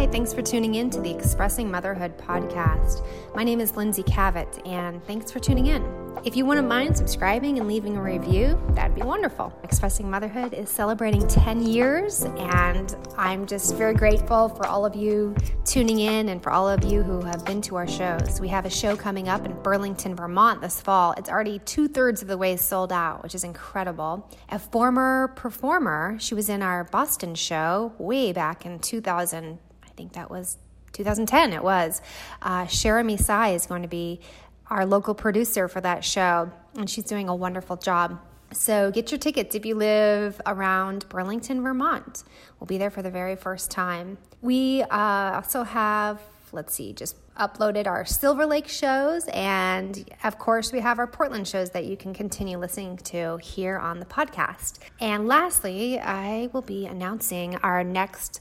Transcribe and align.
Hi, 0.00 0.06
thanks 0.06 0.32
for 0.32 0.40
tuning 0.40 0.76
in 0.76 0.88
to 0.92 1.00
the 1.02 1.10
Expressing 1.10 1.70
Motherhood 1.70 2.16
podcast. 2.16 3.06
My 3.34 3.44
name 3.44 3.60
is 3.60 3.76
Lindsay 3.76 4.02
Kavet, 4.02 4.66
and 4.66 5.04
thanks 5.04 5.30
for 5.30 5.40
tuning 5.40 5.66
in. 5.66 5.84
If 6.24 6.38
you 6.38 6.46
wouldn't 6.46 6.66
mind 6.66 6.96
subscribing 6.96 7.58
and 7.58 7.68
leaving 7.68 7.98
a 7.98 8.02
review, 8.02 8.58
that'd 8.70 8.94
be 8.94 9.02
wonderful. 9.02 9.52
Expressing 9.62 10.10
Motherhood 10.10 10.54
is 10.54 10.70
celebrating 10.70 11.28
10 11.28 11.66
years, 11.66 12.22
and 12.24 12.96
I'm 13.18 13.44
just 13.44 13.76
very 13.76 13.92
grateful 13.92 14.48
for 14.48 14.66
all 14.66 14.86
of 14.86 14.96
you 14.96 15.36
tuning 15.66 16.00
in 16.00 16.30
and 16.30 16.42
for 16.42 16.48
all 16.48 16.66
of 16.66 16.82
you 16.82 17.02
who 17.02 17.20
have 17.20 17.44
been 17.44 17.60
to 17.60 17.76
our 17.76 17.86
shows. 17.86 18.40
We 18.40 18.48
have 18.48 18.64
a 18.64 18.70
show 18.70 18.96
coming 18.96 19.28
up 19.28 19.44
in 19.44 19.52
Burlington, 19.62 20.16
Vermont 20.16 20.62
this 20.62 20.80
fall. 20.80 21.12
It's 21.18 21.28
already 21.28 21.58
two 21.58 21.88
thirds 21.88 22.22
of 22.22 22.28
the 22.28 22.38
way 22.38 22.56
sold 22.56 22.90
out, 22.90 23.22
which 23.22 23.34
is 23.34 23.44
incredible. 23.44 24.26
A 24.48 24.58
former 24.58 25.34
performer, 25.36 26.16
she 26.18 26.34
was 26.34 26.48
in 26.48 26.62
our 26.62 26.84
Boston 26.84 27.34
show 27.34 27.92
way 27.98 28.32
back 28.32 28.64
in 28.64 28.78
2000, 28.78 29.58
I 29.69 29.69
think 30.00 30.14
that 30.14 30.30
was 30.30 30.56
2010, 30.92 31.52
it 31.52 31.62
was. 31.62 32.00
Uh, 32.40 32.64
Shara 32.64 33.20
Sai 33.20 33.50
is 33.50 33.66
going 33.66 33.82
to 33.82 33.88
be 33.88 34.20
our 34.68 34.86
local 34.86 35.14
producer 35.14 35.68
for 35.68 35.80
that 35.82 36.04
show, 36.04 36.50
and 36.74 36.88
she's 36.88 37.04
doing 37.04 37.28
a 37.28 37.34
wonderful 37.34 37.76
job. 37.76 38.18
So 38.52 38.90
get 38.90 39.10
your 39.12 39.18
tickets 39.18 39.54
if 39.54 39.66
you 39.66 39.74
live 39.74 40.40
around 40.46 41.06
Burlington, 41.08 41.62
Vermont. 41.62 42.24
We'll 42.58 42.66
be 42.66 42.78
there 42.78 42.90
for 42.90 43.02
the 43.02 43.10
very 43.10 43.36
first 43.36 43.70
time. 43.70 44.16
We 44.40 44.82
uh, 44.82 45.34
also 45.34 45.64
have, 45.64 46.20
let's 46.52 46.72
see, 46.74 46.94
just 46.94 47.16
uploaded 47.36 47.86
our 47.86 48.04
Silver 48.06 48.46
Lake 48.46 48.68
shows, 48.68 49.28
and 49.28 50.08
of 50.24 50.38
course, 50.38 50.72
we 50.72 50.80
have 50.80 50.98
our 50.98 51.06
Portland 51.06 51.46
shows 51.46 51.70
that 51.70 51.84
you 51.84 51.96
can 51.96 52.14
continue 52.14 52.58
listening 52.58 52.96
to 52.96 53.38
here 53.42 53.78
on 53.78 54.00
the 54.00 54.06
podcast. 54.06 54.78
And 54.98 55.28
lastly, 55.28 56.00
I 56.00 56.48
will 56.52 56.62
be 56.62 56.86
announcing 56.86 57.56
our 57.56 57.84
next 57.84 58.40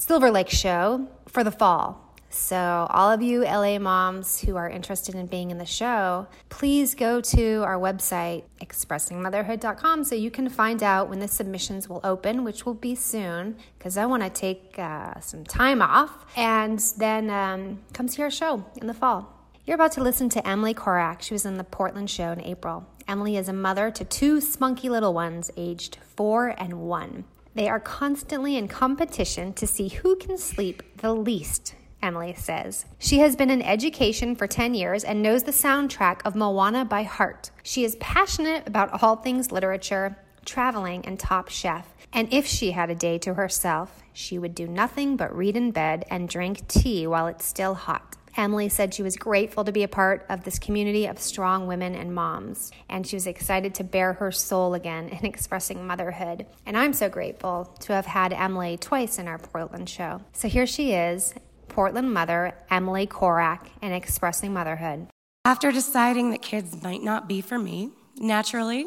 Silver 0.00 0.30
Lake 0.30 0.48
show 0.48 1.08
for 1.26 1.42
the 1.42 1.50
fall. 1.50 2.04
So, 2.30 2.86
all 2.90 3.10
of 3.10 3.20
you 3.20 3.42
LA 3.42 3.80
moms 3.80 4.40
who 4.40 4.54
are 4.54 4.70
interested 4.70 5.16
in 5.16 5.26
being 5.26 5.50
in 5.50 5.58
the 5.58 5.66
show, 5.66 6.28
please 6.50 6.94
go 6.94 7.20
to 7.20 7.62
our 7.64 7.76
website, 7.76 8.44
expressingmotherhood.com, 8.60 10.04
so 10.04 10.14
you 10.14 10.30
can 10.30 10.48
find 10.48 10.84
out 10.84 11.08
when 11.08 11.18
the 11.18 11.26
submissions 11.26 11.88
will 11.88 12.00
open, 12.04 12.44
which 12.44 12.64
will 12.64 12.74
be 12.74 12.94
soon, 12.94 13.56
because 13.76 13.96
I 13.96 14.06
want 14.06 14.22
to 14.22 14.30
take 14.30 14.78
uh, 14.78 15.18
some 15.20 15.42
time 15.42 15.82
off 15.82 16.26
and 16.36 16.78
then 16.98 17.28
um, 17.30 17.80
come 17.92 18.06
see 18.06 18.22
our 18.22 18.30
show 18.30 18.64
in 18.76 18.86
the 18.86 18.94
fall. 18.94 19.34
You're 19.64 19.74
about 19.74 19.92
to 19.92 20.02
listen 20.02 20.28
to 20.30 20.46
Emily 20.46 20.74
Corak. 20.74 21.22
She 21.22 21.34
was 21.34 21.44
in 21.44 21.56
the 21.56 21.64
Portland 21.64 22.08
show 22.08 22.30
in 22.30 22.40
April. 22.42 22.86
Emily 23.08 23.36
is 23.36 23.48
a 23.48 23.52
mother 23.52 23.90
to 23.90 24.04
two 24.04 24.40
spunky 24.40 24.88
little 24.88 25.12
ones, 25.12 25.50
aged 25.56 25.98
four 26.14 26.54
and 26.56 26.82
one. 26.82 27.24
They 27.54 27.68
are 27.68 27.80
constantly 27.80 28.56
in 28.56 28.68
competition 28.68 29.52
to 29.54 29.66
see 29.66 29.88
who 29.88 30.16
can 30.16 30.38
sleep 30.38 30.82
the 30.98 31.14
least 31.14 31.74
Emily 32.02 32.34
says. 32.34 32.86
She 32.98 33.18
has 33.18 33.36
been 33.36 33.50
in 33.50 33.62
education 33.62 34.36
for 34.36 34.46
10 34.46 34.74
years 34.74 35.04
and 35.04 35.22
knows 35.22 35.42
the 35.42 35.52
soundtrack 35.52 36.20
of 36.24 36.36
Moana 36.36 36.84
by 36.84 37.02
heart. 37.02 37.50
She 37.62 37.84
is 37.84 37.96
passionate 37.96 38.66
about 38.68 39.02
all 39.02 39.16
things 39.16 39.50
literature, 39.50 40.16
traveling, 40.44 41.04
and 41.04 41.18
Top 41.18 41.48
Chef. 41.48 41.92
And 42.12 42.32
if 42.32 42.46
she 42.46 42.70
had 42.70 42.90
a 42.90 42.94
day 42.94 43.18
to 43.18 43.34
herself, 43.34 44.02
she 44.12 44.38
would 44.38 44.54
do 44.54 44.66
nothing 44.66 45.16
but 45.16 45.36
read 45.36 45.56
in 45.56 45.72
bed 45.72 46.04
and 46.10 46.28
drink 46.28 46.66
tea 46.68 47.06
while 47.06 47.26
it's 47.26 47.44
still 47.44 47.74
hot. 47.74 48.16
Emily 48.38 48.68
said 48.68 48.94
she 48.94 49.02
was 49.02 49.16
grateful 49.16 49.64
to 49.64 49.72
be 49.72 49.82
a 49.82 49.88
part 49.88 50.24
of 50.28 50.44
this 50.44 50.60
community 50.60 51.06
of 51.06 51.18
strong 51.18 51.66
women 51.66 51.96
and 51.96 52.14
moms, 52.14 52.70
and 52.88 53.04
she 53.04 53.16
was 53.16 53.26
excited 53.26 53.74
to 53.74 53.84
bare 53.84 54.12
her 54.14 54.30
soul 54.30 54.74
again 54.74 55.08
in 55.08 55.24
expressing 55.26 55.84
motherhood. 55.84 56.46
And 56.64 56.76
I'm 56.76 56.92
so 56.92 57.08
grateful 57.08 57.64
to 57.80 57.92
have 57.92 58.06
had 58.06 58.32
Emily 58.32 58.76
twice 58.76 59.18
in 59.18 59.26
our 59.26 59.38
Portland 59.38 59.90
show. 59.90 60.22
So 60.32 60.46
here 60.46 60.66
she 60.66 60.92
is, 60.92 61.34
Portland 61.66 62.14
mother 62.14 62.54
Emily 62.70 63.08
Corak 63.08 63.66
in 63.82 63.90
Expressing 63.90 64.52
Motherhood. 64.52 65.08
After 65.44 65.72
deciding 65.72 66.30
that 66.30 66.40
kids 66.40 66.80
might 66.80 67.02
not 67.02 67.26
be 67.26 67.40
for 67.40 67.58
me, 67.58 67.90
naturally, 68.16 68.86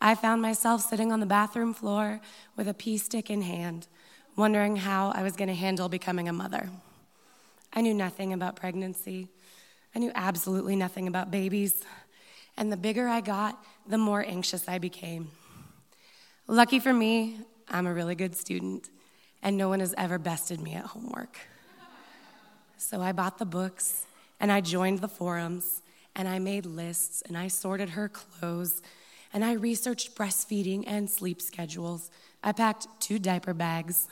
I 0.00 0.14
found 0.14 0.40
myself 0.40 0.80
sitting 0.80 1.12
on 1.12 1.20
the 1.20 1.26
bathroom 1.26 1.74
floor 1.74 2.20
with 2.56 2.66
a 2.66 2.74
pee 2.74 2.96
stick 2.96 3.28
in 3.28 3.42
hand, 3.42 3.88
wondering 4.36 4.76
how 4.76 5.10
I 5.10 5.22
was 5.22 5.36
going 5.36 5.48
to 5.48 5.54
handle 5.54 5.90
becoming 5.90 6.28
a 6.28 6.32
mother. 6.32 6.70
I 7.72 7.80
knew 7.80 7.94
nothing 7.94 8.32
about 8.32 8.56
pregnancy. 8.56 9.28
I 9.94 9.98
knew 9.98 10.12
absolutely 10.14 10.76
nothing 10.76 11.08
about 11.08 11.30
babies. 11.30 11.82
And 12.56 12.72
the 12.72 12.76
bigger 12.76 13.08
I 13.08 13.20
got, 13.20 13.62
the 13.86 13.98
more 13.98 14.24
anxious 14.26 14.68
I 14.68 14.78
became. 14.78 15.30
Lucky 16.46 16.78
for 16.78 16.92
me, 16.92 17.38
I'm 17.68 17.86
a 17.86 17.92
really 17.92 18.14
good 18.14 18.36
student, 18.36 18.88
and 19.42 19.56
no 19.56 19.68
one 19.68 19.80
has 19.80 19.94
ever 19.98 20.18
bested 20.18 20.60
me 20.60 20.74
at 20.74 20.84
homework. 20.86 21.38
So 22.78 23.00
I 23.00 23.12
bought 23.12 23.38
the 23.38 23.46
books 23.46 24.06
and 24.38 24.52
I 24.52 24.60
joined 24.60 25.00
the 25.00 25.08
forums 25.08 25.82
and 26.14 26.28
I 26.28 26.38
made 26.38 26.66
lists 26.66 27.22
and 27.26 27.36
I 27.36 27.48
sorted 27.48 27.90
her 27.90 28.08
clothes 28.08 28.82
and 29.32 29.44
I 29.44 29.52
researched 29.52 30.14
breastfeeding 30.14 30.84
and 30.86 31.10
sleep 31.10 31.40
schedules. 31.42 32.10
I 32.44 32.52
packed 32.52 32.86
two 33.00 33.18
diaper 33.18 33.54
bags. 33.54 34.08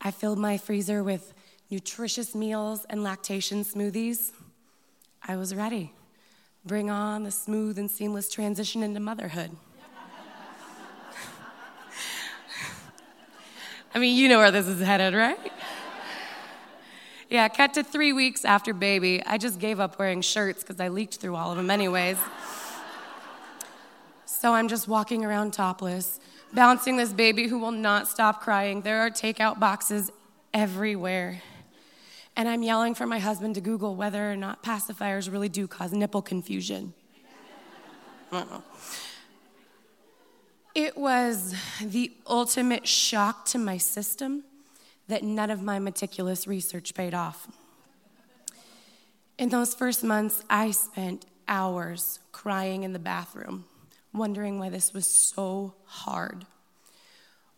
I 0.00 0.10
filled 0.10 0.38
my 0.38 0.58
freezer 0.58 1.02
with 1.02 1.32
nutritious 1.70 2.34
meals 2.34 2.86
and 2.90 3.02
lactation 3.02 3.64
smoothies. 3.64 4.32
I 5.22 5.36
was 5.36 5.54
ready. 5.54 5.92
Bring 6.64 6.90
on 6.90 7.24
the 7.24 7.30
smooth 7.30 7.78
and 7.78 7.90
seamless 7.90 8.30
transition 8.30 8.82
into 8.82 9.00
motherhood. 9.00 9.50
I 13.94 13.98
mean, 14.00 14.16
you 14.16 14.28
know 14.28 14.38
where 14.38 14.50
this 14.50 14.66
is 14.66 14.80
headed, 14.80 15.14
right? 15.14 15.38
Yeah, 17.30 17.48
cut 17.48 17.74
to 17.74 17.84
three 17.84 18.12
weeks 18.12 18.44
after 18.44 18.74
baby. 18.74 19.22
I 19.24 19.38
just 19.38 19.58
gave 19.58 19.80
up 19.80 19.98
wearing 19.98 20.20
shirts 20.20 20.62
because 20.62 20.80
I 20.80 20.88
leaked 20.88 21.16
through 21.16 21.36
all 21.36 21.50
of 21.50 21.56
them, 21.56 21.70
anyways. 21.70 22.18
so 24.26 24.52
I'm 24.52 24.68
just 24.68 24.88
walking 24.88 25.24
around 25.24 25.52
topless, 25.52 26.18
bouncing 26.52 26.96
this 26.96 27.12
baby 27.12 27.46
who 27.46 27.58
will 27.58 27.72
not 27.72 28.08
stop 28.08 28.40
crying. 28.40 28.82
There 28.82 29.00
are 29.00 29.10
takeout 29.10 29.58
boxes 29.58 30.10
everywhere. 30.52 31.42
And 32.36 32.48
I'm 32.48 32.62
yelling 32.62 32.94
for 32.94 33.06
my 33.06 33.18
husband 33.18 33.54
to 33.54 33.60
Google 33.60 33.94
whether 33.94 34.30
or 34.30 34.36
not 34.36 34.62
pacifiers 34.62 35.30
really 35.30 35.48
do 35.48 35.68
cause 35.68 35.92
nipple 35.92 36.22
confusion. 36.22 36.92
It 40.74 40.98
was 40.98 41.54
the 41.80 42.12
ultimate 42.26 42.88
shock 42.88 43.44
to 43.46 43.58
my 43.58 43.78
system 43.78 44.42
that 45.06 45.22
none 45.22 45.50
of 45.50 45.62
my 45.62 45.78
meticulous 45.78 46.46
research 46.48 46.94
paid 46.94 47.14
off. 47.14 47.46
In 49.38 49.50
those 49.50 49.74
first 49.74 50.02
months, 50.02 50.42
I 50.50 50.72
spent 50.72 51.26
hours 51.46 52.18
crying 52.32 52.82
in 52.82 52.92
the 52.92 52.98
bathroom, 52.98 53.66
wondering 54.12 54.58
why 54.58 54.68
this 54.68 54.92
was 54.92 55.06
so 55.06 55.74
hard. 55.84 56.46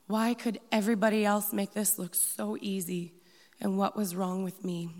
Why 0.06 0.34
could 0.34 0.60
everybody 0.70 1.24
else 1.24 1.52
make 1.52 1.72
this 1.72 1.98
look 1.98 2.14
so 2.14 2.56
easy, 2.60 3.12
and 3.60 3.78
what 3.78 3.96
was 3.96 4.14
wrong 4.14 4.44
with 4.44 4.64
me? 4.64 4.90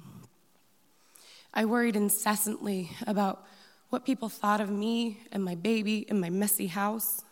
I 1.52 1.64
worried 1.64 1.96
incessantly 1.96 2.90
about 3.06 3.44
what 3.90 4.04
people 4.04 4.28
thought 4.28 4.60
of 4.60 4.70
me 4.70 5.20
and 5.32 5.44
my 5.44 5.54
baby 5.54 6.06
and 6.08 6.20
my 6.20 6.30
messy 6.30 6.66
house. 6.66 7.22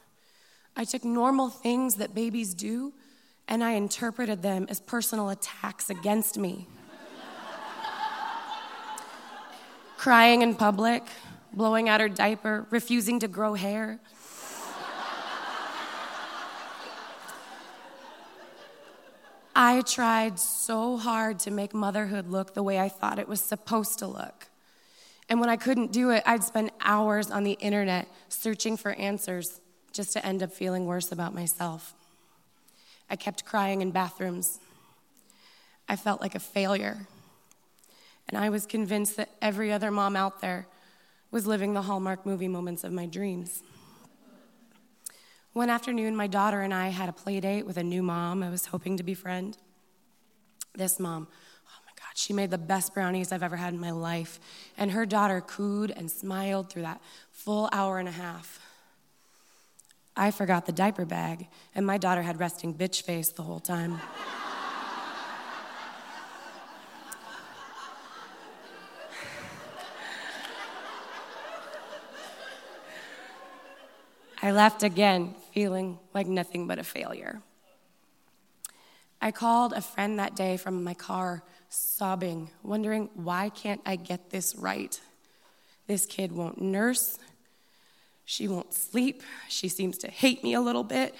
I 0.76 0.84
took 0.84 1.04
normal 1.04 1.48
things 1.50 1.96
that 1.96 2.14
babies 2.14 2.54
do 2.54 2.92
and 3.48 3.62
I 3.62 3.72
interpreted 3.72 4.42
them 4.42 4.66
as 4.70 4.80
personal 4.80 5.28
attacks 5.28 5.90
against 5.90 6.38
me. 6.38 6.66
Crying 9.98 10.42
in 10.42 10.54
public, 10.54 11.02
blowing 11.52 11.88
out 11.88 12.00
her 12.00 12.08
diaper, 12.08 12.66
refusing 12.70 13.20
to 13.20 13.28
grow 13.28 13.54
hair. 13.54 14.00
I 19.54 19.82
tried 19.82 20.38
so 20.38 20.96
hard 20.96 21.38
to 21.40 21.50
make 21.50 21.72
motherhood 21.72 22.28
look 22.28 22.54
the 22.54 22.62
way 22.62 22.78
I 22.78 22.88
thought 22.88 23.18
it 23.18 23.28
was 23.28 23.40
supposed 23.40 24.00
to 24.00 24.06
look. 24.06 24.48
And 25.28 25.40
when 25.40 25.48
I 25.48 25.56
couldn't 25.56 25.92
do 25.92 26.10
it, 26.10 26.22
I'd 26.26 26.42
spend 26.42 26.70
hours 26.80 27.30
on 27.30 27.44
the 27.44 27.52
internet 27.52 28.08
searching 28.28 28.76
for 28.76 28.92
answers 28.92 29.60
just 29.92 30.12
to 30.14 30.26
end 30.26 30.42
up 30.42 30.52
feeling 30.52 30.86
worse 30.86 31.12
about 31.12 31.34
myself. 31.34 31.94
I 33.08 33.16
kept 33.16 33.44
crying 33.44 33.80
in 33.80 33.90
bathrooms. 33.90 34.58
I 35.88 35.96
felt 35.96 36.20
like 36.20 36.34
a 36.34 36.40
failure. 36.40 37.06
And 38.28 38.36
I 38.36 38.48
was 38.48 38.66
convinced 38.66 39.16
that 39.16 39.30
every 39.40 39.70
other 39.70 39.90
mom 39.90 40.16
out 40.16 40.40
there 40.40 40.66
was 41.30 41.46
living 41.46 41.74
the 41.74 41.82
Hallmark 41.82 42.26
movie 42.26 42.48
moments 42.48 42.84
of 42.84 42.92
my 42.92 43.06
dreams. 43.06 43.62
One 45.54 45.70
afternoon, 45.70 46.14
my 46.16 46.26
daughter 46.26 46.60
and 46.62 46.74
I 46.74 46.88
had 46.88 47.08
a 47.08 47.12
play 47.12 47.38
date 47.38 47.64
with 47.64 47.76
a 47.76 47.82
new 47.84 48.02
mom 48.02 48.42
I 48.42 48.50
was 48.50 48.66
hoping 48.66 48.96
to 48.96 49.04
befriend. 49.04 49.56
This 50.74 50.98
mom, 50.98 51.28
oh 51.30 51.78
my 51.86 51.92
God, 51.96 52.16
she 52.16 52.32
made 52.32 52.50
the 52.50 52.58
best 52.58 52.92
brownies 52.92 53.30
I've 53.30 53.44
ever 53.44 53.54
had 53.54 53.72
in 53.72 53.78
my 53.78 53.92
life. 53.92 54.40
And 54.76 54.90
her 54.90 55.06
daughter 55.06 55.40
cooed 55.40 55.92
and 55.92 56.10
smiled 56.10 56.70
through 56.70 56.82
that 56.82 57.00
full 57.30 57.68
hour 57.70 58.00
and 58.00 58.08
a 58.08 58.10
half. 58.10 58.58
I 60.16 60.32
forgot 60.32 60.66
the 60.66 60.72
diaper 60.72 61.04
bag, 61.04 61.46
and 61.72 61.86
my 61.86 61.98
daughter 61.98 62.22
had 62.22 62.40
resting 62.40 62.74
bitch 62.74 63.02
face 63.02 63.28
the 63.28 63.42
whole 63.42 63.60
time. 63.60 64.00
I 74.42 74.50
left 74.50 74.82
again 74.82 75.36
feeling 75.54 76.00
like 76.12 76.26
nothing 76.26 76.66
but 76.66 76.80
a 76.80 76.82
failure. 76.82 77.40
I 79.22 79.30
called 79.30 79.72
a 79.72 79.80
friend 79.80 80.18
that 80.18 80.34
day 80.34 80.56
from 80.56 80.82
my 80.82 80.94
car, 80.94 81.44
sobbing, 81.68 82.50
wondering, 82.64 83.08
why 83.14 83.50
can't 83.50 83.80
I 83.86 83.94
get 83.94 84.30
this 84.30 84.56
right? 84.56 85.00
This 85.86 86.06
kid 86.06 86.32
won't 86.32 86.60
nurse. 86.60 87.18
She 88.24 88.48
won't 88.48 88.74
sleep. 88.74 89.22
She 89.48 89.68
seems 89.68 89.96
to 89.98 90.08
hate 90.08 90.42
me 90.42 90.54
a 90.54 90.60
little 90.60 90.82
bit. 90.82 91.14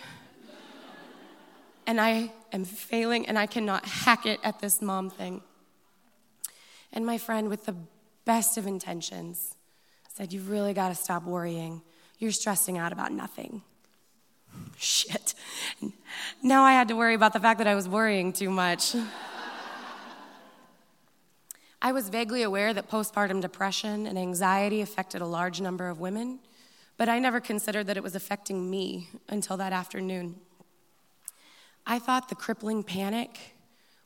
and 1.86 2.00
I 2.00 2.32
am 2.52 2.64
failing, 2.64 3.26
and 3.28 3.38
I 3.38 3.46
cannot 3.46 3.84
hack 3.84 4.26
it 4.26 4.40
at 4.42 4.58
this 4.58 4.82
mom 4.82 5.10
thing. 5.10 5.42
And 6.92 7.06
my 7.06 7.18
friend, 7.18 7.48
with 7.48 7.66
the 7.66 7.76
best 8.24 8.58
of 8.58 8.66
intentions, 8.66 9.54
said, 10.08 10.32
You've 10.32 10.50
really 10.50 10.74
got 10.74 10.88
to 10.88 10.94
stop 10.94 11.22
worrying. 11.24 11.82
You're 12.18 12.32
stressing 12.32 12.78
out 12.78 12.92
about 12.92 13.12
nothing. 13.12 13.62
Shit. 14.76 15.34
Now 16.42 16.64
I 16.64 16.72
had 16.72 16.88
to 16.88 16.96
worry 16.96 17.14
about 17.14 17.32
the 17.32 17.40
fact 17.40 17.58
that 17.58 17.66
I 17.66 17.74
was 17.74 17.88
worrying 17.88 18.32
too 18.32 18.50
much. 18.50 18.94
I 21.80 21.92
was 21.92 22.08
vaguely 22.08 22.42
aware 22.42 22.72
that 22.72 22.90
postpartum 22.90 23.40
depression 23.40 24.06
and 24.06 24.18
anxiety 24.18 24.80
affected 24.80 25.20
a 25.20 25.26
large 25.26 25.60
number 25.60 25.88
of 25.88 26.00
women, 26.00 26.38
but 26.96 27.08
I 27.08 27.18
never 27.18 27.40
considered 27.40 27.86
that 27.88 27.96
it 27.96 28.02
was 28.02 28.14
affecting 28.14 28.70
me 28.70 29.08
until 29.28 29.56
that 29.58 29.72
afternoon. 29.72 30.36
I 31.86 31.98
thought 31.98 32.28
the 32.28 32.34
crippling 32.34 32.82
panic 32.82 33.56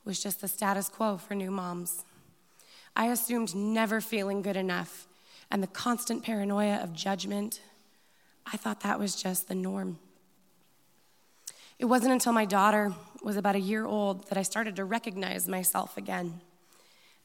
was 0.04 0.20
just 0.20 0.40
the 0.40 0.48
status 0.48 0.88
quo 0.88 1.16
for 1.16 1.34
new 1.34 1.50
moms. 1.50 2.04
I 2.96 3.06
assumed 3.06 3.54
never 3.54 4.00
feeling 4.00 4.42
good 4.42 4.56
enough 4.56 5.06
and 5.50 5.62
the 5.62 5.68
constant 5.68 6.22
paranoia 6.22 6.76
of 6.76 6.92
judgment, 6.92 7.60
I 8.46 8.56
thought 8.56 8.80
that 8.80 8.98
was 8.98 9.20
just 9.20 9.48
the 9.48 9.54
norm. 9.54 9.98
It 11.78 11.84
wasn't 11.84 12.12
until 12.12 12.32
my 12.32 12.44
daughter 12.44 12.92
was 13.22 13.36
about 13.36 13.54
a 13.54 13.60
year 13.60 13.86
old 13.86 14.28
that 14.28 14.38
I 14.38 14.42
started 14.42 14.76
to 14.76 14.84
recognize 14.84 15.46
myself 15.46 15.96
again. 15.96 16.40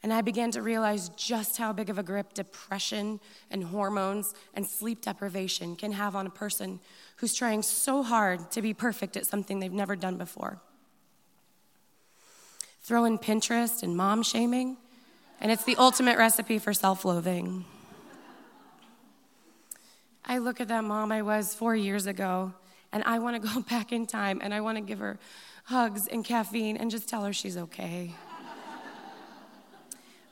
And 0.04 0.12
I 0.12 0.22
began 0.22 0.52
to 0.52 0.62
realize 0.62 1.10
just 1.10 1.58
how 1.58 1.72
big 1.72 1.90
of 1.90 1.98
a 1.98 2.04
grip 2.04 2.34
depression 2.34 3.22
and 3.50 3.64
hormones 3.64 4.34
and 4.54 4.68
sleep 4.68 5.02
deprivation 5.02 5.78
can 5.78 5.94
have 5.94 6.16
on 6.16 6.28
a 6.28 6.30
person 6.30 6.82
who's 7.18 7.34
trying 7.34 7.62
so 7.62 8.04
hard 8.04 8.52
to 8.52 8.62
be 8.62 8.74
perfect 8.74 9.16
at 9.16 9.26
something 9.26 9.60
they've 9.60 9.72
never 9.72 9.96
done 9.96 10.18
before. 10.18 10.60
Throw 12.82 13.06
in 13.06 13.18
Pinterest 13.18 13.82
and 13.82 13.96
mom 13.96 14.24
shaming, 14.24 14.76
and 15.40 15.52
it's 15.52 15.64
the 15.64 15.78
ultimate 15.78 16.18
recipe 16.18 16.60
for 16.60 16.74
self 16.74 17.06
loathing. 17.06 17.64
I 20.26 20.40
look 20.40 20.60
at 20.60 20.68
that 20.68 20.84
mom 20.84 21.14
I 21.14 21.22
was 21.22 21.56
four 21.56 21.78
years 21.78 22.08
ago, 22.08 22.54
and 22.94 23.04
I 23.04 23.20
want 23.20 23.42
to 23.42 23.48
go 23.50 23.62
back 23.70 23.92
in 23.92 24.06
time 24.06 24.40
and 24.42 24.54
I 24.54 24.62
want 24.62 24.78
to 24.78 24.82
give 24.82 25.00
her 25.00 25.20
hugs 25.66 26.08
and 26.08 26.24
caffeine 26.24 26.78
and 26.78 26.90
just 26.90 27.10
tell 27.10 27.26
her 27.26 27.34
she's 27.34 27.58
okay. 27.58 28.16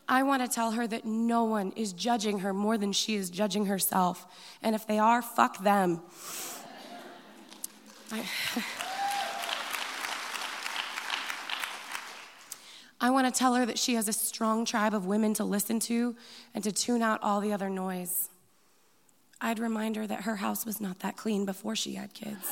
I 0.08 0.24
want 0.24 0.42
to 0.44 0.48
tell 0.48 0.72
her 0.72 0.86
that 0.88 1.06
no 1.06 1.46
one 1.46 1.72
is 1.78 1.94
judging 1.94 2.40
her 2.40 2.54
more 2.54 2.78
than 2.78 2.92
she 2.92 3.16
is 3.16 3.30
judging 3.30 3.68
herself. 3.68 4.25
And 4.62 4.75
if 4.75 4.86
they 4.86 5.00
are, 5.00 5.22
fuck 5.22 5.63
them. 5.63 6.02
I, 8.12 8.25
I 13.00 13.10
want 13.10 13.34
to 13.34 13.40
tell 13.40 13.56
her 13.56 13.66
that 13.66 13.80
she 13.80 13.96
has 13.96 14.10
a 14.10 14.14
strong 14.14 14.66
tribe 14.66 14.94
of 14.94 15.06
women 15.06 15.34
to 15.36 15.46
listen 15.46 15.80
to 15.81 16.18
and 16.54 16.62
to 16.66 16.74
tune 16.74 17.02
out 17.02 17.24
all 17.24 17.40
the 17.40 17.54
other 17.54 17.69
noise. 17.69 18.28
I'd 19.42 19.58
remind 19.58 19.96
her 19.96 20.06
that 20.06 20.22
her 20.22 20.36
house 20.36 20.66
was 20.66 20.80
not 20.80 21.00
that 21.00 21.18
clean 21.18 21.46
before 21.46 21.76
she 21.76 21.96
had 21.96 22.14
kids. 22.14 22.48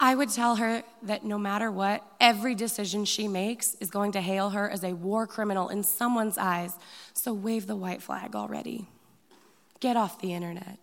I 0.00 0.14
would 0.14 0.30
tell 0.30 0.56
her 0.56 0.82
that 1.02 1.24
no 1.24 1.38
matter 1.38 1.70
what, 1.70 2.04
every 2.20 2.54
decision 2.54 3.04
she 3.04 3.28
makes 3.28 3.74
is 3.74 3.90
going 3.90 4.12
to 4.12 4.20
hail 4.20 4.50
her 4.50 4.68
as 4.68 4.82
a 4.82 4.92
war 4.94 5.26
criminal 5.26 5.68
in 5.68 5.82
someone's 5.82 6.38
eyes. 6.38 6.74
So 7.14 7.32
wave 7.32 7.66
the 7.66 7.76
white 7.76 8.00
flag 8.00 8.34
already. 8.34 8.88
Get 9.80 9.96
off 9.96 10.20
the 10.20 10.32
internet. 10.34 10.78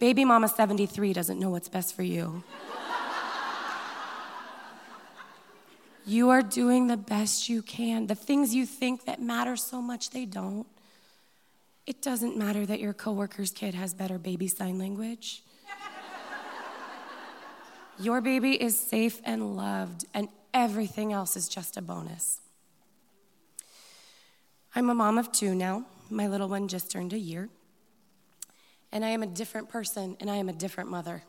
Baby 0.00 0.24
mama 0.24 0.48
73 0.48 1.12
doesn't 1.12 1.38
know 1.38 1.50
what's 1.50 1.68
best 1.68 1.96
for 1.96 2.02
you. 2.02 2.42
You 6.08 6.30
are 6.30 6.40
doing 6.40 6.86
the 6.86 6.96
best 6.96 7.50
you 7.50 7.60
can. 7.60 8.06
The 8.06 8.14
things 8.14 8.54
you 8.54 8.64
think 8.64 9.04
that 9.04 9.20
matter 9.20 9.56
so 9.56 9.82
much, 9.82 10.08
they 10.08 10.24
don't. 10.24 10.66
It 11.86 12.00
doesn't 12.00 12.34
matter 12.34 12.64
that 12.64 12.80
your 12.80 12.94
coworker's 12.94 13.50
kid 13.50 13.74
has 13.74 13.92
better 13.92 14.16
baby 14.16 14.48
sign 14.48 14.78
language. 14.78 15.42
your 17.98 18.22
baby 18.22 18.52
is 18.52 18.80
safe 18.80 19.20
and 19.22 19.54
loved, 19.54 20.06
and 20.14 20.28
everything 20.54 21.12
else 21.12 21.36
is 21.36 21.46
just 21.46 21.76
a 21.76 21.82
bonus. 21.82 22.40
I'm 24.74 24.88
a 24.88 24.94
mom 24.94 25.18
of 25.18 25.30
two 25.30 25.54
now. 25.54 25.84
My 26.08 26.26
little 26.26 26.48
one 26.48 26.68
just 26.68 26.90
turned 26.90 27.12
a 27.12 27.18
year. 27.18 27.50
And 28.92 29.04
I 29.04 29.08
am 29.08 29.22
a 29.22 29.26
different 29.26 29.68
person, 29.68 30.16
and 30.20 30.30
I 30.30 30.36
am 30.36 30.48
a 30.48 30.54
different 30.54 30.88
mother. 30.88 31.24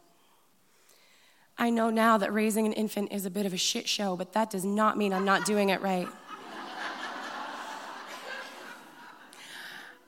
I 1.62 1.70
know 1.70 1.90
now 1.90 2.18
that 2.18 2.32
raising 2.34 2.66
an 2.66 2.72
infant 2.72 3.12
is 3.12 3.26
a 3.26 3.30
bit 3.30 3.46
of 3.46 3.54
a 3.54 3.58
shit 3.58 3.86
show, 3.86 4.16
but 4.16 4.32
that 4.32 4.50
does 4.50 4.64
not 4.64 4.98
mean 4.98 5.12
I'm 5.12 5.26
not 5.26 5.46
doing 5.46 5.70
it 5.70 5.82
right. 5.82 6.08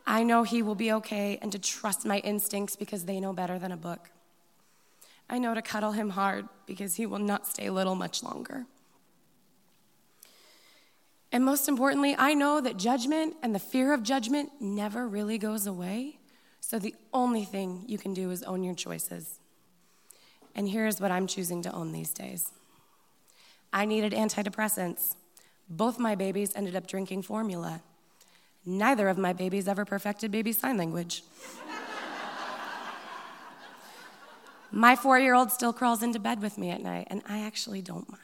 I 0.07 0.23
know 0.23 0.43
he 0.43 0.61
will 0.61 0.75
be 0.75 0.93
okay 0.93 1.37
and 1.41 1.51
to 1.51 1.59
trust 1.59 2.05
my 2.05 2.19
instincts 2.19 2.77
because 2.77 3.03
they 3.03 3.19
know 3.19 3.33
better 3.33 3.59
than 3.59 3.73
a 3.73 3.77
book. 3.77 4.09
I 5.29 5.39
know 5.39 5.53
to 5.53 5.61
cuddle 5.61 5.91
him 5.91 6.11
hard 6.11 6.47
because 6.65 6.95
he 6.95 7.05
will 7.05 7.19
not 7.19 7.45
stay 7.45 7.69
little 7.69 7.95
much 7.95 8.23
longer. 8.23 8.65
And 11.33 11.43
most 11.43 11.67
importantly, 11.67 12.15
I 12.17 12.33
know 12.33 12.61
that 12.61 12.77
judgment 12.77 13.35
and 13.41 13.53
the 13.53 13.59
fear 13.59 13.93
of 13.93 14.03
judgment 14.03 14.51
never 14.61 15.05
really 15.05 15.37
goes 15.37 15.67
away. 15.67 16.17
So 16.61 16.79
the 16.79 16.95
only 17.13 17.43
thing 17.43 17.83
you 17.87 17.97
can 17.97 18.13
do 18.13 18.31
is 18.31 18.41
own 18.43 18.63
your 18.63 18.75
choices. 18.75 19.40
And 20.55 20.69
here's 20.69 20.99
what 20.99 21.11
I'm 21.11 21.27
choosing 21.27 21.61
to 21.63 21.71
own 21.71 21.91
these 21.91 22.13
days 22.13 22.51
I 23.73 23.85
needed 23.85 24.13
antidepressants. 24.13 25.15
Both 25.69 25.99
my 25.99 26.15
babies 26.15 26.51
ended 26.55 26.75
up 26.75 26.87
drinking 26.87 27.21
formula. 27.21 27.81
Neither 28.65 29.07
of 29.07 29.17
my 29.17 29.33
babies 29.33 29.67
ever 29.67 29.85
perfected 29.85 30.31
baby 30.31 30.51
sign 30.51 30.77
language. 30.77 31.23
my 34.71 34.95
four 34.95 35.17
year 35.17 35.33
old 35.33 35.51
still 35.51 35.73
crawls 35.73 36.03
into 36.03 36.19
bed 36.19 36.41
with 36.41 36.57
me 36.57 36.69
at 36.69 36.81
night, 36.81 37.07
and 37.09 37.21
I 37.27 37.39
actually 37.39 37.81
don't 37.81 38.09
mind. 38.09 38.21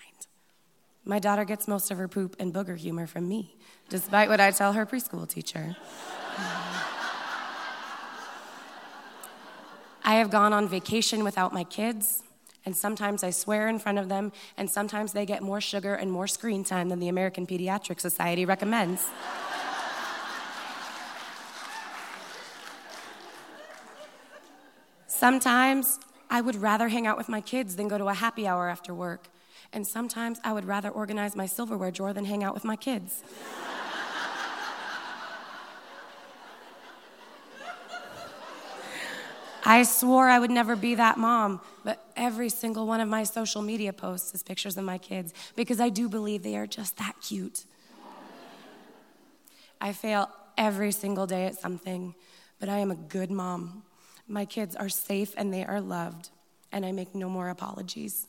My 1.05 1.19
daughter 1.19 1.45
gets 1.45 1.67
most 1.67 1.89
of 1.89 1.97
her 1.97 2.09
poop 2.09 2.35
and 2.37 2.53
booger 2.53 2.77
humor 2.77 3.07
from 3.07 3.29
me, 3.29 3.55
despite 3.87 4.27
what 4.27 4.41
I 4.41 4.51
tell 4.51 4.73
her 4.73 4.85
preschool 4.85 5.27
teacher. 5.27 5.77
I 10.07 10.13
have 10.13 10.29
gone 10.29 10.53
on 10.53 10.69
vacation 10.69 11.25
without 11.25 11.51
my 11.51 11.65
kids, 11.65 12.23
and 12.65 12.73
sometimes 12.73 13.25
I 13.25 13.29
swear 13.29 13.67
in 13.67 13.77
front 13.77 13.97
of 13.97 14.07
them, 14.07 14.31
and 14.55 14.69
sometimes 14.69 15.11
they 15.11 15.25
get 15.25 15.43
more 15.43 15.59
sugar 15.59 15.95
and 15.95 16.09
more 16.09 16.27
screen 16.27 16.63
time 16.63 16.87
than 16.87 16.99
the 17.01 17.09
American 17.09 17.45
Pediatric 17.45 17.99
Society 17.99 18.45
recommends. 18.45 19.05
Sometimes 25.07 25.99
I 26.29 26.39
would 26.39 26.55
rather 26.55 26.87
hang 26.87 27.05
out 27.05 27.17
with 27.17 27.27
my 27.27 27.41
kids 27.41 27.75
than 27.75 27.89
go 27.89 27.97
to 27.97 28.07
a 28.07 28.13
happy 28.13 28.47
hour 28.47 28.69
after 28.69 28.93
work. 28.93 29.27
And 29.73 29.85
sometimes 29.85 30.39
I 30.41 30.53
would 30.53 30.63
rather 30.63 30.89
organize 30.89 31.35
my 31.35 31.47
silverware 31.47 31.91
drawer 31.91 32.13
than 32.13 32.23
hang 32.23 32.45
out 32.45 32.53
with 32.53 32.63
my 32.63 32.77
kids. 32.77 33.23
I 39.67 39.83
swore 39.83 40.29
I 40.29 40.39
would 40.39 40.49
never 40.49 40.77
be 40.77 40.95
that 40.95 41.17
mom, 41.17 41.59
but 41.83 42.01
every 42.15 42.47
single 42.47 42.87
one 42.87 43.01
of 43.01 43.09
my 43.09 43.25
social 43.25 43.61
media 43.61 43.91
posts 43.91 44.33
is 44.33 44.41
pictures 44.41 44.77
of 44.77 44.85
my 44.85 44.97
kids 44.97 45.33
because 45.57 45.81
I 45.81 45.89
do 45.89 46.07
believe 46.07 46.41
they 46.41 46.55
are 46.55 46.65
just 46.65 46.95
that 46.99 47.15
cute. 47.21 47.65
I 49.81 49.91
fail 49.91 50.29
every 50.57 50.93
single 50.93 51.27
day 51.27 51.47
at 51.47 51.59
something, 51.59 52.15
but 52.61 52.69
I 52.69 52.77
am 52.77 52.91
a 52.91 52.95
good 52.95 53.29
mom. 53.29 53.83
My 54.25 54.45
kids 54.45 54.73
are 54.73 54.87
safe 54.87 55.33
and 55.35 55.53
they 55.53 55.65
are 55.65 55.81
loved, 55.81 56.29
and 56.71 56.85
I 56.85 56.93
make 56.93 57.13
no 57.13 57.27
more 57.27 57.49
apologies. 57.49 58.25